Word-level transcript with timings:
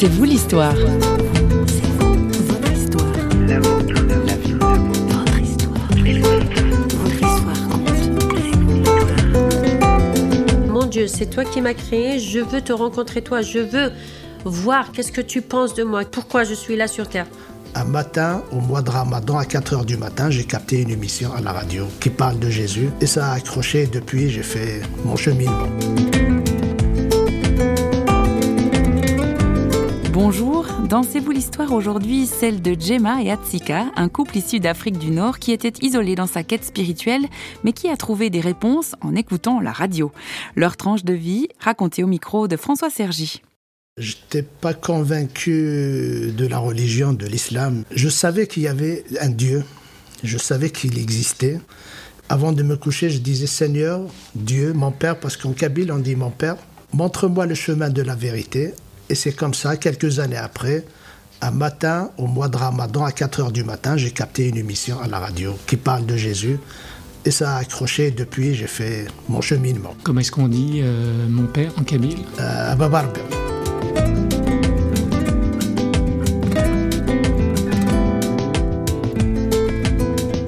C'est 0.00 0.06
vous 0.06 0.22
l'histoire. 0.22 0.76
Votre 0.76 2.72
histoire. 2.72 3.12
La 3.48 3.58
vôtre, 3.58 3.94
la 4.26 4.36
vie, 4.36 4.52
Votre 4.52 5.40
histoire. 5.42 5.88
Votre 7.02 7.16
histoire 7.16 7.68
compte. 7.68 7.90
Mon 10.68 10.84
Dieu, 10.84 11.08
c'est 11.08 11.26
toi 11.26 11.44
qui 11.44 11.60
m'as 11.60 11.74
créé, 11.74 12.20
je 12.20 12.38
veux 12.38 12.60
te 12.60 12.72
rencontrer 12.72 13.22
toi, 13.22 13.42
je 13.42 13.58
veux 13.58 13.90
voir 14.44 14.92
qu'est-ce 14.92 15.10
que 15.10 15.20
tu 15.20 15.42
penses 15.42 15.74
de 15.74 15.82
moi, 15.82 16.04
pourquoi 16.04 16.44
je 16.44 16.54
suis 16.54 16.76
là 16.76 16.86
sur 16.86 17.08
Terre? 17.08 17.26
Un 17.74 17.82
matin, 17.82 18.44
au 18.52 18.60
mois 18.60 18.82
de 18.82 18.90
Ramadan, 18.90 19.36
à 19.36 19.44
4 19.44 19.74
heures 19.74 19.84
du 19.84 19.96
matin, 19.96 20.30
j'ai 20.30 20.44
capté 20.44 20.80
une 20.80 20.90
émission 20.90 21.32
à 21.34 21.40
la 21.40 21.50
radio 21.50 21.86
qui 21.98 22.10
parle 22.10 22.38
de 22.38 22.48
Jésus. 22.48 22.90
Et 23.00 23.06
ça 23.06 23.32
a 23.32 23.34
accroché. 23.34 23.88
Depuis, 23.88 24.30
j'ai 24.30 24.44
fait 24.44 24.80
mon 25.04 25.16
cheminement. 25.16 25.66
Bonjour, 30.20 30.66
dansez-vous 30.88 31.30
l'histoire 31.30 31.70
aujourd'hui, 31.70 32.26
celle 32.26 32.60
de 32.60 32.74
Gemma 32.76 33.22
et 33.22 33.30
Atsika, 33.30 33.86
un 33.94 34.08
couple 34.08 34.38
issu 34.38 34.58
d'Afrique 34.58 34.98
du 34.98 35.12
Nord 35.12 35.38
qui 35.38 35.52
était 35.52 35.72
isolé 35.80 36.16
dans 36.16 36.26
sa 36.26 36.42
quête 36.42 36.64
spirituelle, 36.64 37.22
mais 37.62 37.72
qui 37.72 37.88
a 37.88 37.96
trouvé 37.96 38.28
des 38.28 38.40
réponses 38.40 38.96
en 39.00 39.14
écoutant 39.14 39.60
la 39.60 39.70
radio. 39.70 40.10
Leur 40.56 40.76
tranche 40.76 41.04
de 41.04 41.12
vie 41.12 41.46
racontée 41.60 42.02
au 42.02 42.08
micro 42.08 42.48
de 42.48 42.56
François 42.56 42.90
Sergi. 42.90 43.42
J'étais 43.96 44.42
pas 44.42 44.74
convaincu 44.74 46.32
de 46.36 46.46
la 46.48 46.58
religion, 46.58 47.12
de 47.12 47.26
l'islam. 47.26 47.84
Je 47.92 48.08
savais 48.08 48.48
qu'il 48.48 48.64
y 48.64 48.68
avait 48.68 49.04
un 49.20 49.28
Dieu. 49.30 49.62
Je 50.24 50.36
savais 50.36 50.70
qu'il 50.70 50.98
existait. 50.98 51.60
Avant 52.28 52.50
de 52.50 52.64
me 52.64 52.76
coucher, 52.76 53.08
je 53.08 53.18
disais 53.18 53.46
Seigneur, 53.46 54.00
Dieu, 54.34 54.72
mon 54.72 54.90
Père, 54.90 55.20
parce 55.20 55.36
qu'en 55.36 55.52
Kabyle, 55.52 55.92
on 55.92 55.98
dit 55.98 56.16
mon 56.16 56.30
Père, 56.30 56.56
montre-moi 56.92 57.46
le 57.46 57.54
chemin 57.54 57.88
de 57.88 58.02
la 58.02 58.16
vérité. 58.16 58.74
Et 59.10 59.14
c'est 59.14 59.32
comme 59.32 59.54
ça, 59.54 59.76
quelques 59.76 60.18
années 60.18 60.36
après, 60.36 60.84
un 61.40 61.50
matin, 61.50 62.10
au 62.18 62.26
mois 62.26 62.48
de 62.48 62.56
Ramadan, 62.56 63.04
à 63.04 63.12
4 63.12 63.40
heures 63.40 63.52
du 63.52 63.64
matin, 63.64 63.96
j'ai 63.96 64.10
capté 64.10 64.48
une 64.48 64.58
émission 64.58 65.00
à 65.00 65.06
la 65.06 65.18
radio 65.18 65.54
qui 65.66 65.76
parle 65.76 66.04
de 66.04 66.16
Jésus. 66.16 66.58
Et 67.24 67.30
ça 67.30 67.56
a 67.56 67.60
accroché. 67.60 68.10
Depuis, 68.10 68.54
j'ai 68.54 68.66
fait 68.66 69.06
mon 69.28 69.40
cheminement. 69.40 69.94
Comment 70.02 70.20
est-ce 70.20 70.30
qu'on 70.30 70.48
dit 70.48 70.80
euh, 70.82 71.26
mon 71.28 71.46
père 71.46 71.72
en 71.78 71.84
kabyle? 71.84 72.18
Euh, 72.38 72.74
Babarbe. 72.74 73.16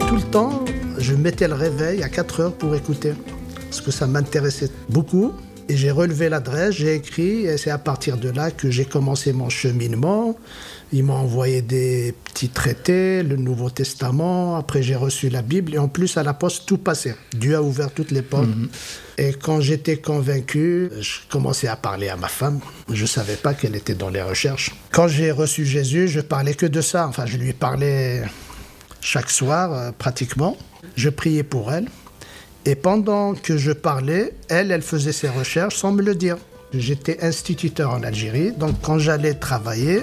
Tout 0.06 0.16
le 0.16 0.31
temps, 0.31 0.64
je 0.98 1.14
mettais 1.14 1.48
le 1.48 1.55
réveil 1.55 2.03
à 2.03 2.11
4 2.11 2.41
heures 2.41 2.53
pour 2.53 2.75
écouter. 2.75 3.14
Parce 3.70 3.81
que 3.81 3.91
ça 3.91 4.06
m'intéressait 4.06 4.70
beaucoup. 4.91 5.33
Et 5.70 5.76
j'ai 5.76 5.92
relevé 5.92 6.28
l'adresse, 6.28 6.74
j'ai 6.74 6.96
écrit, 6.96 7.46
et 7.46 7.56
c'est 7.56 7.70
à 7.70 7.78
partir 7.78 8.16
de 8.16 8.28
là 8.28 8.50
que 8.50 8.72
j'ai 8.72 8.84
commencé 8.84 9.32
mon 9.32 9.48
cheminement. 9.48 10.36
Ils 10.92 11.04
m'ont 11.04 11.14
envoyé 11.14 11.62
des 11.62 12.12
petits 12.24 12.48
traités, 12.48 13.22
le 13.22 13.36
Nouveau 13.36 13.70
Testament. 13.70 14.56
Après, 14.56 14.82
j'ai 14.82 14.96
reçu 14.96 15.28
la 15.28 15.42
Bible. 15.42 15.76
Et 15.76 15.78
en 15.78 15.86
plus, 15.86 16.16
à 16.16 16.24
la 16.24 16.34
poste, 16.34 16.66
tout 16.66 16.78
passait. 16.78 17.14
Dieu 17.34 17.54
a 17.54 17.62
ouvert 17.62 17.92
toutes 17.92 18.10
les 18.10 18.22
portes. 18.22 18.48
Et 19.16 19.32
quand 19.32 19.60
j'étais 19.60 19.98
convaincu, 19.98 20.91
je 21.00 21.18
commençais 21.30 21.68
à 21.68 21.76
parler 21.76 22.08
à 22.08 22.16
ma 22.16 22.26
femme. 22.26 22.58
Je 22.92 23.02
ne 23.02 23.06
savais 23.06 23.36
pas 23.36 23.54
qu'elle 23.54 23.76
était 23.76 23.94
dans 23.94 24.10
les 24.10 24.22
recherches. 24.22 24.74
Quand 24.91 25.06
j'ai 25.06 25.30
reçu 25.30 25.64
Jésus, 25.64 26.08
je 26.08 26.18
parlais 26.18 26.54
que 26.54 26.66
de 26.66 26.80
ça. 26.80 27.06
Enfin, 27.06 27.26
je 27.26 27.36
lui 27.36 27.52
parlais 27.52 28.24
chaque 29.00 29.30
soir, 29.30 29.72
euh, 29.72 29.92
pratiquement. 29.96 30.56
Je 30.96 31.10
priais 31.10 31.44
pour 31.44 31.72
elle. 31.72 31.86
Et 32.66 32.75
pendant 32.75 33.34
que 33.34 33.56
je 33.56 33.72
parlais, 33.72 34.34
elle, 34.48 34.70
elle 34.70 34.83
faisait 34.83 35.12
ses 35.12 35.28
recherches 35.28 35.77
sans 35.77 35.92
me 35.92 36.03
le 36.03 36.14
dire. 36.14 36.36
J'étais 36.75 37.25
instituteur 37.25 37.91
en 37.91 38.03
Algérie, 38.03 38.53
donc 38.53 38.77
quand 38.83 38.98
j'allais 38.98 39.34
travailler, 39.34 40.03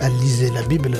elle 0.00 0.12
lisait 0.20 0.50
la 0.50 0.62
Bible. 0.64 0.98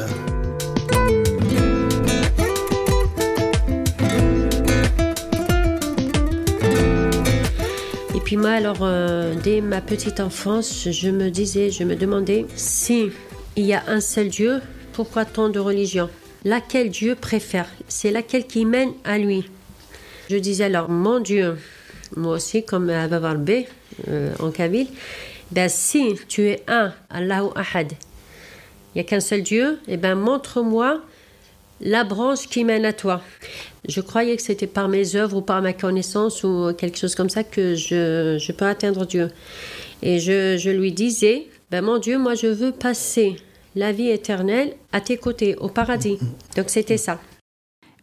Et 8.15 8.21
puis 8.21 8.37
moi, 8.37 8.51
alors, 8.51 8.79
euh, 8.83 9.35
dès 9.43 9.61
ma 9.61 9.81
petite 9.81 10.21
enfance, 10.21 10.89
je 10.91 11.11
me 11.11 11.29
disais, 11.29 11.71
je 11.71 11.83
me 11.83 11.97
demandais 11.97 12.47
si 12.55 13.11
il 13.57 13.67
y 13.67 13.75
a 13.75 13.83
un 13.89 14.01
seul 14.01 14.29
Dieu, 14.29 14.61
pourquoi 14.93 15.25
tant 15.25 15.49
de 15.49 15.59
religions? 15.59 16.09
Laquelle 16.45 16.91
Dieu 16.91 17.17
préfère? 17.17 17.69
C'est 17.89 18.13
laquelle 18.13 18.47
qui 18.47 18.65
mène 18.65 18.93
à 19.05 19.19
lui? 19.19 19.51
Je 20.31 20.37
disais 20.37 20.65
alors, 20.65 20.89
mon 20.89 21.21
Dieu, 21.21 21.57
moi 22.17 22.37
aussi, 22.37 22.65
comme 22.65 22.91
à 22.91 23.09
Babarbe, 23.09 23.65
euh, 24.09 24.33
en 24.41 24.51
Kabyle, 24.51 24.89
ben 25.51 25.69
si 25.69 26.15
tu 26.29 26.49
es 26.49 26.63
un, 26.67 26.93
Allahu 27.11 27.49
Ahad, 27.55 27.93
il 27.93 28.99
n'y 28.99 29.01
a 29.01 29.05
qu'un 29.05 29.21
seul 29.21 29.43
Dieu, 29.43 29.79
et 29.89 29.97
ben 29.97 30.15
montre-moi 30.15 31.01
la 31.81 32.05
branche 32.05 32.49
qui 32.49 32.65
mène 32.65 32.85
à 32.85 32.93
toi. 32.93 33.21
Je 33.87 34.01
croyais 34.01 34.37
que 34.37 34.43
c'était 34.43 34.67
par 34.67 34.89
mes 34.89 35.17
œuvres 35.17 35.39
ou 35.39 35.43
par 35.43 35.61
ma 35.61 35.73
connaissance 35.73 36.43
ou 36.45 36.73
quelque 36.79 36.99
chose 36.99 37.15
comme 37.15 37.29
ça 37.29 37.45
que 37.45 37.75
je, 37.75 38.39
je 38.41 38.53
peux 38.53 38.65
atteindre 38.65 39.05
Dieu. 39.05 39.31
Et 40.03 40.19
je, 40.19 40.57
je 40.57 40.71
lui 40.71 40.93
disais, 40.93 41.47
ben 41.71 41.83
mon 41.83 41.99
Dieu, 41.99 42.19
moi 42.19 42.35
je 42.35 42.47
veux 42.47 42.73
passer 42.73 43.37
la 43.75 43.93
vie 43.93 44.09
éternelle 44.09 44.75
à 44.93 45.01
tes 45.01 45.17
côtés, 45.17 45.57
au 45.57 45.69
paradis. 45.69 46.19
Donc 46.57 46.71
c'était 46.71 46.97
ça. 46.97 47.19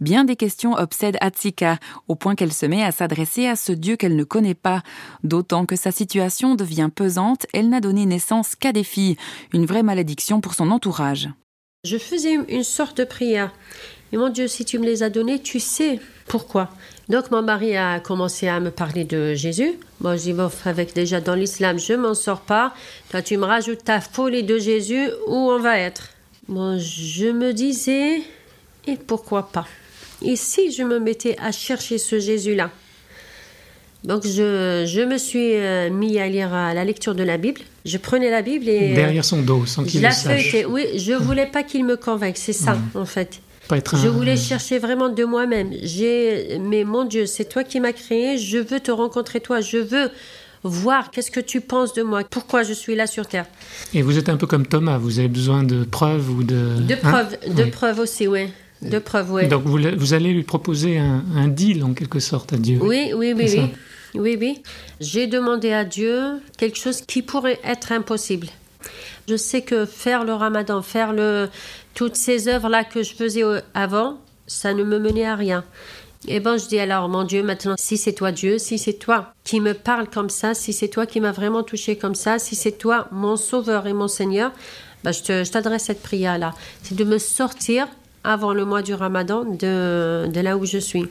Bien 0.02 0.24
des 0.24 0.36
questions 0.36 0.74
obsèdent 0.74 1.18
Atsika, 1.22 1.78
au 2.08 2.16
point 2.16 2.34
qu'elle 2.34 2.52
se 2.52 2.66
met 2.66 2.84
à 2.84 2.92
s'adresser 2.92 3.46
à 3.46 3.56
ce 3.56 3.72
Dieu 3.72 3.98
qu'elle 3.98 4.16
ne 4.16 4.24
connaît 4.24 4.56
pas. 4.56 4.82
D'autant 5.24 5.68
que 5.68 5.76
sa 5.76 5.92
situation 5.92 6.56
devient 6.56 6.90
pesante, 6.94 7.46
elle 7.54 7.70
n'a 7.70 7.82
donné 7.82 8.08
naissance 8.08 8.56
qu'à 8.56 8.74
des 8.74 8.84
filles, 8.84 9.16
une 9.54 9.68
vraie 9.68 9.84
malédiction 9.84 10.42
pour 10.42 10.56
son 10.56 10.72
entourage. 10.72 11.30
Je 11.84 12.00
faisais 12.00 12.34
une 12.34 12.64
sorte 12.64 12.98
de 12.98 13.04
prière. 13.04 13.54
Et 14.12 14.18
mon 14.18 14.30
Dieu, 14.30 14.48
si 14.48 14.66
tu 14.66 14.80
me 14.80 14.86
les 14.86 15.04
as 15.04 15.12
donnés, 15.12 15.40
tu 15.40 15.60
sais 15.60 16.00
pourquoi. 16.28 16.70
Donc 17.08 17.30
mon 17.30 17.44
mari 17.44 17.78
a 17.78 18.00
commencé 18.00 18.48
à 18.48 18.60
me 18.60 18.72
parler 18.72 19.04
de 19.04 19.36
Jésus. 19.36 19.74
Moi, 20.00 20.18
je 20.18 20.32
dis, 20.32 20.36
avec 20.66 20.96
déjà 20.96 21.22
dans 21.22 21.36
l'islam, 21.36 21.78
je 21.78 21.94
m'en 21.94 22.16
sors 22.16 22.42
pas. 22.42 22.74
Toi, 23.12 23.22
tu 23.22 23.38
me 23.38 23.46
rajoutes 23.46 23.84
ta 23.84 24.02
folie 24.02 24.44
de 24.44 24.58
Jésus, 24.58 25.10
où 25.28 25.36
on 25.36 25.60
va 25.60 25.78
être? 25.78 26.10
Bon, 26.48 26.80
je 26.80 27.28
me 27.28 27.54
disais, 27.54 28.22
et 28.88 28.98
pourquoi 28.98 29.52
pas? 29.52 29.68
Et 30.24 30.36
si 30.36 30.72
je 30.72 30.84
me 30.84 31.00
mettais 31.00 31.36
à 31.42 31.52
chercher 31.52 31.98
ce 31.98 32.20
Jésus-là 32.20 32.70
donc 34.04 34.26
je, 34.26 34.84
je 34.88 35.02
me 35.02 35.20
suis 35.20 35.54
euh, 35.54 35.92
mis 35.92 36.18
à 36.20 36.28
lire 36.28 36.52
à 36.56 36.74
la 36.74 36.84
lecture 36.84 37.14
de 37.14 37.22
la 37.22 37.38
Bible. 37.38 37.62
Je 37.86 37.98
prenais 38.00 38.32
la 38.32 38.42
Bible 38.42 38.68
et... 38.68 38.94
euh, 38.94 38.96
Derrière 38.96 39.24
son 39.24 39.44
dos, 39.44 39.68
sans 39.68 39.84
je 39.86 39.90
qu'il 39.90 40.02
la 40.02 40.10
le 40.10 40.16
sache. 40.16 40.42
feuilletais. 40.52 40.66
Oui, 40.66 40.86
je 40.98 41.14
voulais 41.14 41.46
pas 41.46 41.62
qu'il 41.62 41.86
me 41.86 41.96
convainque, 41.98 42.38
c'est 42.38 42.52
ça 42.54 42.78
en 42.96 43.06
fait. 43.06 43.42
Pas 43.68 43.78
être 43.78 43.96
Je 43.98 44.08
un- 44.08 44.12
voulais 44.12 44.38
chercher 44.38 44.80
vraiment 44.80 45.10
de 45.10 45.24
moi-même. 45.24 45.70
J'ai, 45.84 46.58
mais 46.60 46.84
mon 46.84 47.04
Dieu, 47.06 47.28
c'est 47.28 47.46
toi 47.46 47.64
qui 47.64 47.80
m'as 47.80 47.92
créé. 47.94 48.40
Je 48.40 48.58
veux 48.58 48.80
te 48.80 48.90
rencontrer 48.90 49.40
toi. 49.40 49.62
Je 49.62 49.78
veux 49.78 50.10
voir 50.64 51.12
qu'est-ce 51.12 51.30
que 51.30 51.40
tu 51.40 51.62
penses 51.62 51.94
de 51.94 52.02
moi. 52.02 52.24
Pourquoi 52.28 52.64
je 52.64 52.74
suis 52.74 52.96
là 52.96 53.06
sur 53.06 53.28
terre. 53.28 53.46
Et 53.94 54.02
vous 54.02 54.18
êtes 54.18 54.30
un 54.30 54.38
peu 54.38 54.48
comme 54.48 54.66
Thomas, 54.66 54.98
vous 54.98 55.20
avez 55.20 55.28
besoin 55.28 55.62
de 55.64 55.84
preuves 55.84 56.28
ou 56.32 56.42
de... 56.44 56.82
De 56.82 56.94
Hein? 56.96 56.98
preuves, 57.04 57.38
de 57.56 57.64
Oui. 57.66 57.70
preuves 57.70 58.00
aussi, 58.00 58.28
ouais. 58.28 58.50
De 58.82 59.00
preuves, 59.00 59.32
ouais. 59.32 59.48
Donc 59.48 59.64
vous, 59.64 59.80
vous 59.98 60.14
allez 60.14 60.34
lui 60.34 60.44
proposer 60.44 60.98
un, 60.98 61.24
un 61.36 61.48
deal 61.48 61.84
en 61.84 61.94
quelque 61.94 62.20
sorte 62.20 62.54
à 62.54 62.58
Dieu. 62.58 62.80
Oui, 62.82 63.12
oui, 63.16 63.34
oui, 63.36 63.46
oui. 63.48 63.70
Oui, 64.16 64.38
oui. 64.40 64.62
J'ai 65.00 65.28
demandé 65.28 65.72
à 65.72 65.86
Dieu 65.86 66.42
quelque 66.58 66.78
chose 66.78 67.02
qui 67.02 67.22
pourrait 67.22 67.60
être 67.64 67.92
impossible. 67.92 68.48
Je 69.30 69.36
sais 69.38 69.62
que 69.62 69.86
faire 69.86 70.26
le 70.26 70.34
ramadan, 70.34 70.82
faire 70.82 71.14
le, 71.14 71.48
toutes 71.94 72.16
ces 72.16 72.48
œuvres-là 72.48 72.84
que 72.84 73.04
je 73.04 73.14
faisais 73.14 73.44
avant, 73.74 74.18
ça 74.48 74.74
ne 74.74 74.84
me 74.84 75.00
menait 75.00 75.26
à 75.26 75.36
rien. 75.36 75.64
Et 76.28 76.40
ben, 76.40 76.58
je 76.58 76.68
dis 76.68 76.80
alors, 76.80 77.10
mon 77.10 77.24
Dieu, 77.24 77.42
maintenant, 77.42 77.76
si 77.80 77.98
c'est 77.98 78.14
toi 78.14 78.32
Dieu, 78.32 78.58
si 78.58 78.78
c'est 78.78 78.94
toi 78.94 79.34
qui 79.44 79.60
me 79.60 79.74
parle 79.74 80.08
comme 80.10 80.30
ça, 80.30 80.54
si 80.54 80.74
c'est 80.74 80.88
toi 80.88 81.06
qui 81.06 81.20
m'as 81.20 81.32
vraiment 81.32 81.64
touché 81.64 81.96
comme 81.96 82.16
ça, 82.16 82.38
si 82.38 82.56
c'est 82.56 82.74
toi 82.74 83.08
mon 83.12 83.38
sauveur 83.38 83.88
et 83.88 83.94
mon 83.94 84.08
Seigneur, 84.08 84.52
ben, 85.04 85.12
je 85.12 85.50
t'adresse 85.50 85.86
cette 85.86 86.04
prière-là. 86.04 86.54
C'est 86.84 86.96
de 86.96 87.04
me 87.04 87.18
sortir 87.18 87.88
avant 88.24 88.54
le 88.54 88.66
mois 88.66 88.82
du 88.82 88.94
ramadan 88.94 89.46
de, 89.46 90.28
de 90.28 90.40
là 90.40 90.58
où 90.58 90.66
je 90.66 90.78
suis. 90.78 91.08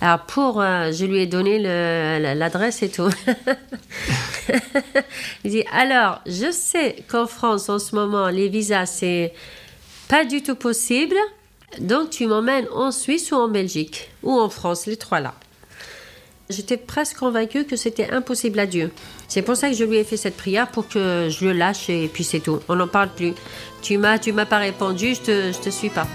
Alors 0.00 0.20
pour, 0.20 0.60
euh, 0.60 0.92
je 0.92 1.06
lui 1.06 1.20
ai 1.20 1.26
donné 1.26 1.58
l'adresse 2.34 2.82
et 2.82 2.90
tout. 2.90 3.08
Il 5.44 5.50
dit 5.50 5.64
alors, 5.72 6.20
je 6.26 6.50
sais 6.50 6.96
qu'en 7.08 7.26
France 7.26 7.68
en 7.68 7.78
ce 7.78 7.94
moment 7.94 8.28
les 8.28 8.48
visas 8.48 8.86
c'est 8.86 9.32
pas 10.08 10.24
du 10.24 10.42
tout 10.42 10.54
possible, 10.54 11.16
donc 11.80 12.10
tu 12.10 12.26
m'emmènes 12.26 12.66
en 12.74 12.92
Suisse 12.92 13.32
ou 13.32 13.36
en 13.36 13.48
Belgique 13.48 14.10
ou 14.22 14.32
en 14.32 14.50
France, 14.50 14.86
les 14.86 14.96
trois 14.96 15.20
là. 15.20 15.34
J'étais 16.48 16.76
presque 16.76 17.18
convaincue 17.18 17.64
que 17.64 17.76
c'était 17.76 18.10
impossible 18.10 18.58
à 18.60 18.66
Dieu. 18.66 18.92
C'est 19.26 19.42
pour 19.42 19.56
ça 19.56 19.68
que 19.68 19.74
je 19.74 19.84
lui 19.84 19.96
ai 19.96 20.04
fait 20.04 20.16
cette 20.16 20.36
prière 20.36 20.68
pour 20.68 20.88
que 20.88 21.28
je 21.28 21.46
le 21.46 21.52
lâche 21.52 21.90
et 21.90 22.08
puis 22.12 22.22
c'est 22.22 22.40
tout. 22.40 22.60
On 22.68 22.76
n'en 22.76 22.88
parle 22.88 23.08
plus. 23.08 23.34
Tu 23.82 23.98
m'as, 23.98 24.18
tu 24.18 24.32
m'as 24.32 24.46
pas 24.46 24.58
répondu, 24.58 25.14
je 25.14 25.20
te, 25.20 25.52
je 25.52 25.58
te 25.58 25.70
suis 25.70 25.90
pas. 25.90 26.06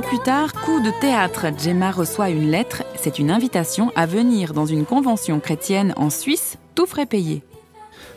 Plus 0.00 0.18
tard, 0.18 0.52
coup 0.52 0.80
de 0.80 0.90
théâtre, 1.00 1.46
Gemma 1.58 1.90
reçoit 1.90 2.30
une 2.30 2.50
lettre. 2.50 2.84
C'est 3.00 3.18
une 3.18 3.30
invitation 3.30 3.90
à 3.96 4.06
venir 4.06 4.52
dans 4.52 4.66
une 4.66 4.84
convention 4.84 5.40
chrétienne 5.40 5.92
en 5.96 6.10
Suisse, 6.10 6.56
tout 6.74 6.86
frais 6.86 7.06
payé. 7.06 7.42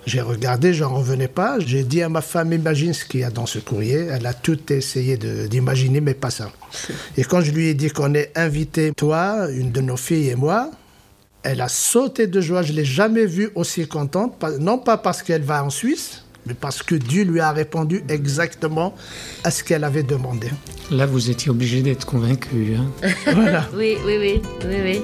J'ai 0.05 0.21
regardé, 0.21 0.73
j'en 0.73 0.93
revenais 0.93 1.27
pas. 1.27 1.59
J'ai 1.59 1.83
dit 1.83 2.01
à 2.01 2.09
ma 2.09 2.21
femme, 2.21 2.53
imagine 2.53 2.93
ce 2.93 3.05
qu'il 3.05 3.21
y 3.21 3.23
a 3.23 3.29
dans 3.29 3.45
ce 3.45 3.59
courrier. 3.59 4.07
Elle 4.11 4.25
a 4.25 4.33
tout 4.33 4.59
essayé 4.71 5.17
d'imaginer, 5.17 6.01
mais 6.01 6.13
pas 6.13 6.31
ça. 6.31 6.51
Et 7.17 7.23
quand 7.23 7.41
je 7.41 7.51
lui 7.51 7.67
ai 7.67 7.73
dit 7.73 7.89
qu'on 7.89 8.13
est 8.13 8.31
invité, 8.35 8.91
toi, 8.95 9.47
une 9.51 9.71
de 9.71 9.81
nos 9.81 9.97
filles 9.97 10.29
et 10.29 10.35
moi, 10.35 10.71
elle 11.43 11.61
a 11.61 11.67
sauté 11.67 12.27
de 12.27 12.41
joie. 12.41 12.63
Je 12.63 12.73
l'ai 12.73 12.85
jamais 12.85 13.25
vue 13.25 13.51
aussi 13.55 13.87
contente. 13.87 14.43
Non 14.59 14.77
pas 14.77 14.97
parce 14.97 15.21
qu'elle 15.23 15.43
va 15.43 15.63
en 15.63 15.69
Suisse, 15.69 16.23
mais 16.45 16.53
parce 16.53 16.81
que 16.83 16.95
Dieu 16.95 17.23
lui 17.23 17.39
a 17.39 17.51
répondu 17.51 18.03
exactement 18.09 18.95
à 19.43 19.51
ce 19.51 19.63
qu'elle 19.63 19.83
avait 19.83 20.03
demandé. 20.03 20.47
Là, 20.89 21.05
vous 21.05 21.29
étiez 21.29 21.51
obligé 21.51 21.81
d'être 21.81 22.05
convaincu. 22.05 22.75
hein. 22.77 23.09
Voilà. 23.33 23.67
Oui, 23.75 23.97
oui, 24.05 24.17
oui, 24.19 24.41
oui, 24.65 24.75
oui. 24.83 25.01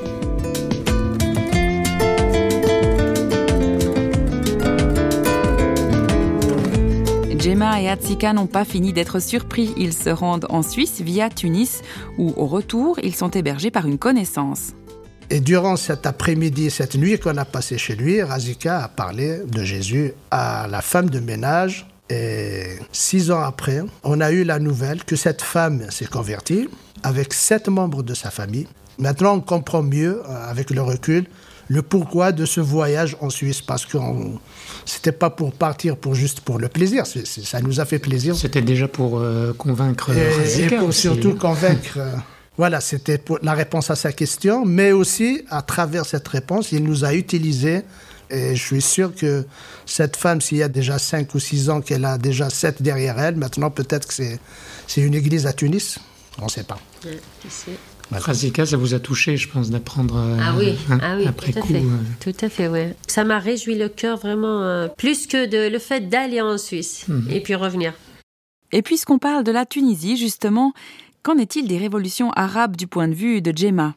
Gemma 7.39 7.81
et 7.81 7.87
Hatsika 7.89 8.33
n'ont 8.33 8.47
pas 8.47 8.65
fini 8.65 8.93
d'être 8.93 9.19
surpris. 9.19 9.73
Ils 9.77 9.93
se 9.93 10.09
rendent 10.09 10.47
en 10.49 10.61
Suisse 10.63 11.01
via 11.01 11.29
Tunis, 11.29 11.81
où 12.17 12.33
au 12.35 12.45
retour, 12.47 12.99
ils 13.03 13.15
sont 13.15 13.29
hébergés 13.31 13.71
par 13.71 13.85
une 13.87 13.97
connaissance. 13.97 14.73
Et 15.29 15.41
durant 15.41 15.75
cet 15.75 16.05
après-midi, 16.05 16.71
cette 16.71 16.95
nuit 16.95 17.19
qu'on 17.19 17.35
a 17.35 17.43
passée 17.43 17.77
chez 17.77 17.95
lui, 17.95 18.21
Razika 18.21 18.83
a 18.83 18.87
parlé 18.87 19.39
de 19.45 19.63
Jésus 19.63 20.13
à 20.31 20.67
la 20.69 20.81
femme 20.81 21.09
de 21.09 21.19
ménage. 21.19 21.85
Et 22.09 22.63
six 22.93 23.29
ans 23.31 23.41
après, 23.41 23.81
on 24.03 24.21
a 24.21 24.31
eu 24.31 24.45
la 24.45 24.59
nouvelle 24.59 25.03
que 25.03 25.17
cette 25.17 25.41
femme 25.41 25.87
s'est 25.89 26.05
convertie 26.05 26.69
avec 27.03 27.33
sept 27.33 27.67
membres 27.67 28.03
de 28.03 28.13
sa 28.13 28.31
famille. 28.31 28.67
Maintenant, 28.97 29.35
on 29.35 29.41
comprend 29.41 29.83
mieux, 29.83 30.21
euh, 30.25 30.49
avec 30.49 30.69
le 30.69 30.81
recul, 30.81 31.25
le 31.67 31.81
pourquoi 31.81 32.31
de 32.31 32.45
ce 32.45 32.61
voyage 32.61 33.17
en 33.19 33.29
Suisse. 33.29 33.61
Parce 33.61 33.85
que 33.85 33.97
c'était 34.85 35.11
pas 35.11 35.29
pour 35.29 35.51
partir 35.51 35.97
pour 35.97 36.15
juste 36.15 36.39
pour 36.39 36.57
le 36.57 36.69
plaisir. 36.69 37.03
Ça 37.05 37.59
nous 37.59 37.81
a 37.81 37.85
fait 37.85 37.99
plaisir. 37.99 38.33
C'était 38.37 38.61
déjà 38.61 38.87
pour 38.87 39.19
euh, 39.19 39.51
convaincre 39.51 40.11
Et, 40.11 40.21
et 40.21 40.29
Razika 40.29 40.77
pour 40.77 40.87
aussi, 40.87 41.01
surtout 41.01 41.35
convaincre. 41.35 41.99
Voilà, 42.57 42.81
c'était 42.81 43.21
la 43.41 43.53
réponse 43.53 43.89
à 43.91 43.95
sa 43.95 44.11
question, 44.11 44.65
mais 44.65 44.91
aussi 44.91 45.43
à 45.49 45.61
travers 45.61 46.05
cette 46.05 46.27
réponse, 46.27 46.71
il 46.71 46.83
nous 46.83 47.05
a 47.05 47.13
utilisé. 47.13 47.81
Et 48.29 48.55
je 48.55 48.61
suis 48.61 48.81
sûr 48.81 49.15
que 49.15 49.45
cette 49.85 50.17
femme, 50.17 50.41
s'il 50.41 50.57
y 50.57 50.63
a 50.63 50.67
déjà 50.67 50.99
5 50.99 51.33
ou 51.33 51.39
6 51.39 51.69
ans 51.69 51.79
qu'elle 51.81 52.03
a 52.03 52.17
déjà 52.17 52.49
7 52.49 52.81
derrière 52.81 53.17
elle, 53.19 53.35
maintenant 53.37 53.69
peut-être 53.71 54.07
que 54.07 54.13
c'est, 54.13 54.39
c'est 54.85 55.01
une 55.01 55.13
église 55.13 55.45
à 55.47 55.53
Tunis. 55.53 55.97
On 56.41 56.45
ne 56.45 56.49
sait 56.49 56.63
pas. 56.63 56.77
Sais. 57.47 57.71
Razika, 58.11 58.65
ça 58.65 58.77
vous 58.77 58.93
a 58.93 58.99
touché, 58.99 59.37
je 59.37 59.49
pense, 59.49 59.69
d'apprendre 59.69 60.15
euh, 60.17 60.37
Ah 60.41 60.53
oui, 60.57 60.77
hein, 60.89 60.99
ah 61.01 61.15
oui, 61.17 61.27
après 61.27 61.51
tout 61.51 61.59
à 61.59 61.61
coup. 61.61 61.67
fait. 61.69 61.75
euh, 61.81 61.97
Tout 62.21 62.45
à 62.45 62.49
fait, 62.49 62.67
ouais. 62.67 62.95
Ça 63.07 63.23
m'a 63.23 63.37
réjoui 63.39 63.75
le 63.75 63.89
cœur 63.89 64.17
vraiment, 64.17 64.61
euh, 64.61 64.87
plus 64.87 65.27
que 65.27 65.45
de, 65.45 65.69
le 65.69 65.79
fait 65.79 66.07
d'aller 66.09 66.39
en 66.41 66.57
Suisse 66.57 67.05
et 67.29 67.41
puis 67.41 67.55
revenir. 67.55 67.93
Et 68.71 68.81
puisqu'on 68.81 69.17
parle 69.19 69.43
de 69.43 69.51
la 69.51 69.65
Tunisie, 69.65 70.17
justement, 70.17 70.73
qu'en 71.27 71.37
est-il 71.39 71.67
des 71.67 71.77
révolutions 71.77 72.31
arabes 72.37 72.77
du 72.77 72.87
point 72.87 73.09
de 73.09 73.13
vue 73.13 73.41
de 73.41 73.51
Gemma 73.53 73.95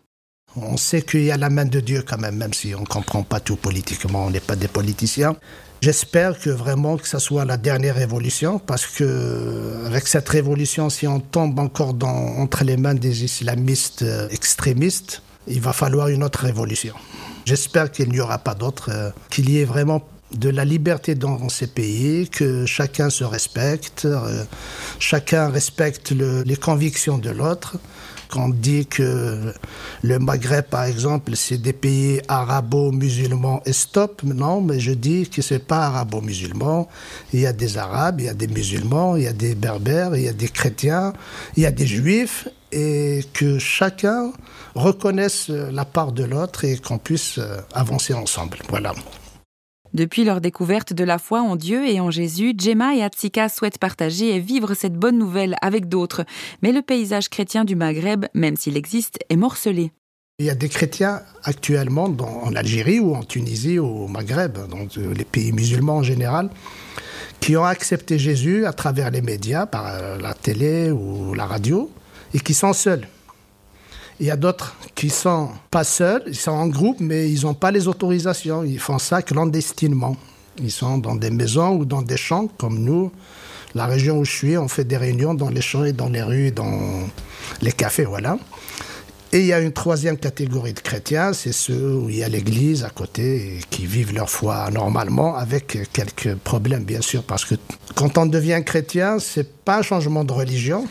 On 0.56 0.76
sait 0.76 1.02
qu'il 1.02 1.22
y 1.22 1.30
a 1.30 1.36
la 1.36 1.48
main 1.48 1.64
de 1.64 1.78
Dieu 1.78 2.02
quand 2.04 2.18
même, 2.18 2.34
même 2.34 2.52
si 2.52 2.74
on 2.74 2.80
ne 2.80 2.86
comprend 2.86 3.22
pas 3.22 3.38
tout 3.38 3.54
politiquement, 3.54 4.24
on 4.24 4.30
n'est 4.30 4.40
pas 4.40 4.56
des 4.56 4.66
politiciens. 4.66 5.36
J'espère 5.80 6.36
que 6.40 6.50
vraiment 6.50 6.96
que 6.96 7.06
ça 7.06 7.20
soit 7.20 7.44
la 7.44 7.56
dernière 7.56 7.94
révolution, 7.94 8.58
parce 8.58 8.84
que 8.84 9.86
avec 9.86 10.08
cette 10.08 10.28
révolution, 10.28 10.90
si 10.90 11.06
on 11.06 11.20
tombe 11.20 11.56
encore 11.60 11.94
entre 12.02 12.64
les 12.64 12.76
mains 12.76 12.94
des 12.94 13.22
islamistes 13.22 14.02
euh, 14.02 14.28
extrémistes, 14.30 15.22
il 15.46 15.60
va 15.60 15.72
falloir 15.72 16.08
une 16.08 16.24
autre 16.24 16.40
révolution. 16.40 16.94
J'espère 17.44 17.92
qu'il 17.92 18.10
n'y 18.10 18.18
aura 18.18 18.38
pas 18.38 18.56
d'autre, 18.56 18.90
euh, 18.92 19.10
qu'il 19.30 19.48
y 19.50 19.60
ait 19.60 19.64
vraiment 19.64 20.02
de 20.32 20.48
la 20.48 20.64
liberté 20.64 21.14
dans 21.14 21.48
ces 21.48 21.66
pays, 21.66 22.28
que 22.28 22.66
chacun 22.66 23.10
se 23.10 23.24
respecte, 23.24 24.04
euh, 24.04 24.44
chacun 24.98 25.48
respecte 25.48 26.10
le- 26.12 26.42
les 26.42 26.56
convictions 26.56 27.18
de 27.18 27.30
l'autre. 27.30 27.76
Quand 28.28 28.44
on 28.44 28.48
dit 28.50 28.86
que 28.86 29.52
le 30.02 30.18
Maghreb, 30.20 30.66
par 30.66 30.84
exemple, 30.84 31.34
c'est 31.34 31.58
des 31.58 31.72
pays 31.72 32.20
arabo-musulmans 32.28 33.60
et 33.66 33.72
stop, 33.72 34.22
non, 34.22 34.60
mais 34.60 34.78
je 34.78 34.92
dis 34.92 35.28
que 35.28 35.42
c'est 35.42 35.58
pas 35.66 35.86
arabo-musulman. 35.86 36.88
Il 37.32 37.40
y 37.40 37.46
a 37.46 37.52
des 37.52 37.76
arabes, 37.76 38.20
il 38.20 38.26
y 38.26 38.28
a 38.28 38.34
des 38.34 38.46
musulmans, 38.46 39.16
il 39.16 39.24
y 39.24 39.26
a 39.26 39.32
des 39.32 39.56
berbères, 39.56 40.14
il 40.14 40.22
y 40.22 40.28
a 40.28 40.32
des 40.32 40.48
chrétiens, 40.48 41.12
il 41.56 41.64
y 41.64 41.66
a 41.66 41.72
des 41.72 41.88
juifs, 41.88 42.46
et 42.70 43.24
que 43.32 43.58
chacun 43.58 44.30
reconnaisse 44.76 45.48
la 45.48 45.84
part 45.84 46.12
de 46.12 46.22
l'autre 46.22 46.64
et 46.64 46.76
qu'on 46.78 46.98
puisse 46.98 47.38
euh, 47.38 47.56
avancer 47.74 48.14
ensemble. 48.14 48.58
Voilà. 48.68 48.94
Depuis 49.92 50.24
leur 50.24 50.40
découverte 50.40 50.92
de 50.92 51.02
la 51.02 51.18
foi 51.18 51.40
en 51.40 51.56
Dieu 51.56 51.86
et 51.88 52.00
en 52.00 52.10
Jésus, 52.10 52.54
Gemma 52.56 52.94
et 52.94 53.02
Hatsika 53.02 53.48
souhaitent 53.48 53.78
partager 53.78 54.34
et 54.34 54.38
vivre 54.38 54.74
cette 54.74 54.94
bonne 54.94 55.18
nouvelle 55.18 55.56
avec 55.62 55.88
d'autres. 55.88 56.24
Mais 56.62 56.72
le 56.72 56.82
paysage 56.82 57.28
chrétien 57.28 57.64
du 57.64 57.74
Maghreb, 57.74 58.26
même 58.34 58.56
s'il 58.56 58.76
existe, 58.76 59.18
est 59.28 59.36
morcelé. 59.36 59.90
Il 60.38 60.46
y 60.46 60.50
a 60.50 60.54
des 60.54 60.68
chrétiens 60.68 61.20
actuellement 61.44 62.04
en 62.04 62.54
Algérie 62.54 63.00
ou 63.00 63.14
en 63.14 63.24
Tunisie 63.24 63.78
ou 63.78 64.04
au 64.04 64.08
Maghreb, 64.08 64.56
dans 64.70 64.86
euh, 64.96 65.12
les 65.12 65.24
pays 65.24 65.52
musulmans 65.52 65.98
en 65.98 66.02
général, 66.02 66.50
qui 67.40 67.56
ont 67.56 67.64
accepté 67.64 68.18
Jésus 68.18 68.64
à 68.64 68.72
travers 68.72 69.10
les 69.10 69.20
médias, 69.20 69.66
par 69.66 69.86
euh, 69.88 70.16
la 70.18 70.34
télé 70.34 70.90
ou 70.90 71.34
la 71.34 71.46
radio, 71.46 71.90
et 72.32 72.38
qui 72.38 72.54
sont 72.54 72.72
seuls. 72.72 73.06
Il 74.20 74.26
y 74.26 74.30
a 74.30 74.36
d'autres 74.36 74.76
qui 74.94 75.08
sont 75.08 75.48
pas 75.70 75.82
seuls, 75.82 76.22
ils 76.26 76.36
sont 76.36 76.50
en 76.50 76.66
groupe, 76.66 76.98
mais 77.00 77.30
ils 77.30 77.44
n'ont 77.44 77.54
pas 77.54 77.70
les 77.70 77.88
autorisations. 77.88 78.62
Ils 78.64 78.78
font 78.78 78.98
ça 78.98 79.22
clandestinement. 79.22 80.14
Ils 80.62 80.70
sont 80.70 80.98
dans 80.98 81.14
des 81.14 81.30
maisons 81.30 81.76
ou 81.76 81.86
dans 81.86 82.02
des 82.02 82.18
champs, 82.18 82.46
comme 82.58 82.80
nous. 82.80 83.10
La 83.74 83.86
région 83.86 84.18
où 84.18 84.26
je 84.26 84.30
suis, 84.30 84.58
on 84.58 84.68
fait 84.68 84.84
des 84.84 84.98
réunions 84.98 85.32
dans 85.32 85.48
les 85.48 85.62
champs 85.62 85.84
et 85.84 85.94
dans 85.94 86.10
les 86.10 86.22
rues, 86.22 86.50
dans 86.50 87.08
les 87.62 87.72
cafés, 87.72 88.04
voilà. 88.04 88.36
Et 89.32 89.40
il 89.40 89.46
y 89.46 89.54
a 89.54 89.60
une 89.60 89.72
troisième 89.72 90.18
catégorie 90.18 90.74
de 90.74 90.80
chrétiens, 90.80 91.32
c'est 91.32 91.52
ceux 91.52 91.94
où 91.94 92.10
il 92.10 92.16
y 92.16 92.24
a 92.24 92.28
l'église 92.28 92.84
à 92.84 92.90
côté 92.90 93.60
qui 93.70 93.86
vivent 93.86 94.12
leur 94.12 94.28
foi 94.28 94.68
normalement 94.70 95.36
avec 95.36 95.78
quelques 95.92 96.34
problèmes 96.34 96.82
bien 96.82 97.00
sûr 97.00 97.22
parce 97.22 97.44
que 97.44 97.54
quand 97.94 98.18
on 98.18 98.26
devient 98.26 98.60
chrétien, 98.66 99.20
c'est 99.20 99.48
pas 99.48 99.78
un 99.78 99.82
changement 99.82 100.24
de 100.24 100.32
religion, 100.32 100.84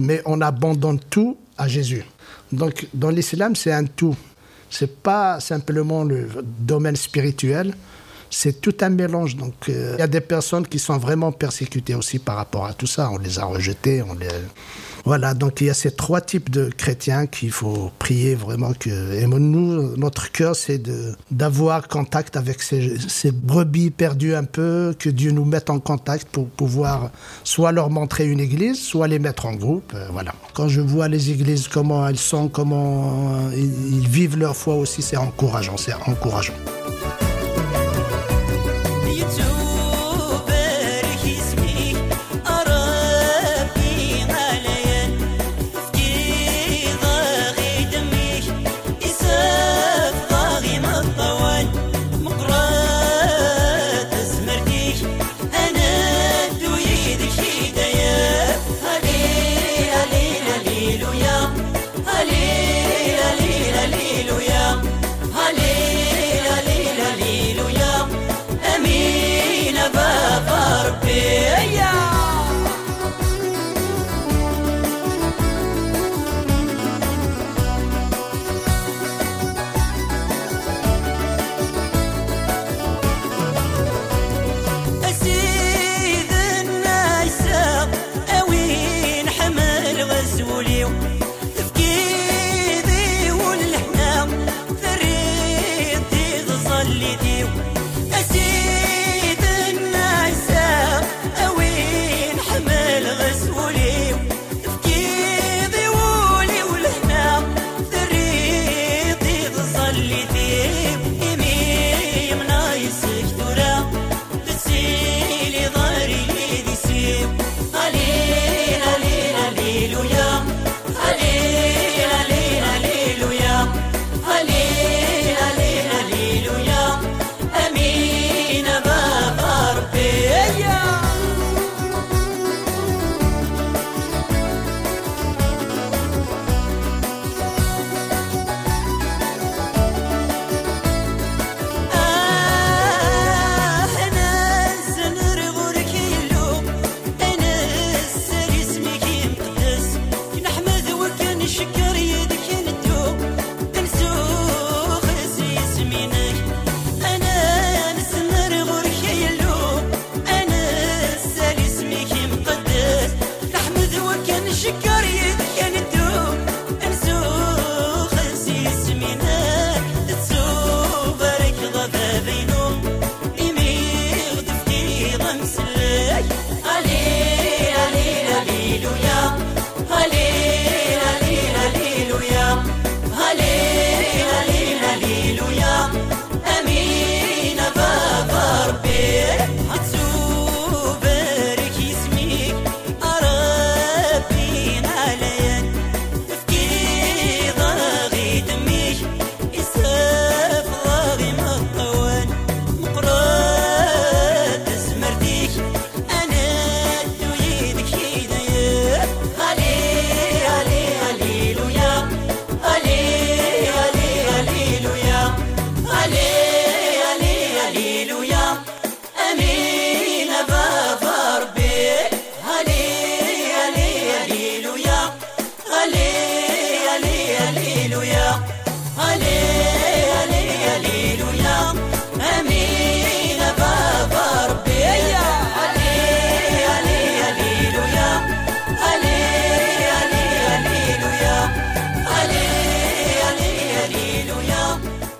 mais 0.00 0.20
on 0.26 0.40
abandonne 0.40 0.98
tout 0.98 1.36
à 1.58 1.68
Jésus. 1.68 2.04
Donc 2.52 2.86
dans 2.94 3.10
l'islam, 3.10 3.56
c'est 3.56 3.72
un 3.72 3.84
tout. 3.84 4.16
C'est 4.70 5.02
pas 5.02 5.40
simplement 5.40 6.04
le 6.04 6.28
domaine 6.42 6.96
spirituel, 6.96 7.74
c'est 8.30 8.60
tout 8.60 8.74
un 8.80 8.90
mélange. 8.90 9.36
Donc 9.36 9.54
euh, 9.68 9.94
il 9.96 10.00
y 10.00 10.02
a 10.02 10.06
des 10.06 10.20
personnes 10.20 10.66
qui 10.66 10.78
sont 10.78 10.98
vraiment 10.98 11.32
persécutées 11.32 11.94
aussi 11.94 12.18
par 12.18 12.36
rapport 12.36 12.66
à 12.66 12.74
tout 12.74 12.86
ça. 12.86 13.10
On 13.10 13.18
les 13.18 13.38
a 13.38 13.44
rejetés, 13.44 14.02
on 14.02 14.14
les 14.14 14.28
voilà, 15.06 15.34
donc 15.34 15.60
il 15.60 15.68
y 15.68 15.70
a 15.70 15.74
ces 15.74 15.92
trois 15.92 16.20
types 16.20 16.50
de 16.50 16.68
chrétiens 16.68 17.28
qu'il 17.28 17.52
faut 17.52 17.92
prier 18.00 18.34
vraiment 18.34 18.72
que. 18.72 19.14
Et 19.14 19.24
nous, 19.28 19.96
notre 19.96 20.32
cœur, 20.32 20.56
c'est 20.56 20.82
d'avoir 21.30 21.86
contact 21.86 22.36
avec 22.36 22.60
ces, 22.60 23.30
brebis 23.30 23.90
perdues 23.90 24.34
un 24.34 24.42
peu, 24.42 24.96
que 24.98 25.08
Dieu 25.08 25.30
nous 25.30 25.44
mette 25.44 25.70
en 25.70 25.78
contact 25.78 26.26
pour 26.30 26.48
pouvoir 26.48 27.12
soit 27.44 27.70
leur 27.70 27.88
montrer 27.88 28.26
une 28.26 28.40
église, 28.40 28.82
soit 28.82 29.06
les 29.06 29.20
mettre 29.20 29.46
en 29.46 29.54
groupe. 29.54 29.92
euh, 29.94 30.08
voilà. 30.10 30.34
Quand 30.54 30.66
je 30.66 30.80
vois 30.80 31.06
les 31.06 31.30
églises, 31.30 31.68
comment 31.68 32.08
elles 32.08 32.18
sont, 32.18 32.48
comment 32.48 33.48
ils, 33.54 33.98
ils 33.98 34.08
vivent 34.08 34.36
leur 34.36 34.56
foi 34.56 34.74
aussi, 34.74 35.02
c'est 35.02 35.16
encourageant, 35.16 35.76
c'est 35.76 35.94
encourageant. 35.94 36.54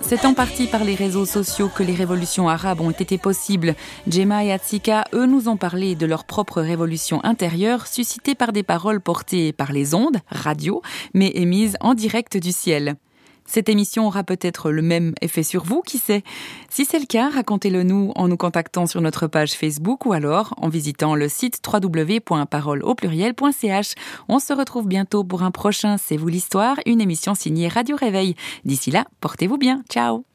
C'est 0.09 0.23
en 0.23 0.33
partie 0.33 0.67
par 0.67 0.85
les 0.85 0.95
réseaux 0.95 1.25
sociaux 1.25 1.67
que 1.67 1.83
les 1.83 1.93
révolutions 1.93 2.47
arabes 2.47 2.79
ont 2.79 2.91
été 2.91 3.17
possibles. 3.17 3.75
Gemma 4.07 4.45
et 4.45 4.53
Atsika, 4.53 5.03
eux, 5.13 5.25
nous 5.25 5.49
ont 5.49 5.57
parlé 5.57 5.95
de 5.95 6.05
leur 6.05 6.23
propre 6.23 6.61
révolution 6.61 7.21
intérieure 7.25 7.87
suscitée 7.87 8.33
par 8.33 8.53
des 8.53 8.63
paroles 8.63 9.01
portées 9.01 9.51
par 9.51 9.73
les 9.73 9.93
ondes, 9.93 10.19
radio, 10.29 10.81
mais 11.13 11.33
émises 11.35 11.75
en 11.81 11.93
direct 11.93 12.37
du 12.37 12.53
ciel. 12.53 12.95
Cette 13.47 13.69
émission 13.69 14.05
aura 14.05 14.23
peut-être 14.23 14.69
le 14.69 14.81
même 14.83 15.13
effet 15.21 15.41
sur 15.41 15.63
vous, 15.63 15.81
qui 15.81 15.97
sait 15.97 16.23
Si 16.69 16.85
c'est 16.85 16.99
le 16.99 17.05
cas, 17.05 17.29
racontez-le 17.29 17.81
nous 17.83 18.11
en 18.15 18.27
nous 18.27 18.37
contactant 18.37 18.85
sur 18.85 19.01
notre 19.01 19.25
page 19.25 19.53
Facebook 19.53 20.05
ou 20.05 20.13
alors 20.13 20.53
en 20.57 20.69
visitant 20.69 21.15
le 21.15 21.29
site 21.29 21.59
www.parole 21.65 22.83
au 22.83 22.93
pluriel.ch. 22.93 23.93
On 24.29 24.39
se 24.39 24.53
retrouve 24.53 24.87
bientôt 24.87 25.23
pour 25.23 25.41
un 25.41 25.51
prochain 25.51 25.97
C'est 25.97 26.17
vous 26.17 26.27
l'histoire, 26.27 26.77
une 26.85 27.01
émission 27.01 27.33
signée 27.33 27.67
Radio 27.67 27.95
Réveil. 27.95 28.35
D'ici 28.65 28.91
là, 28.91 29.05
portez-vous 29.21 29.57
bien. 29.57 29.81
Ciao 29.89 30.26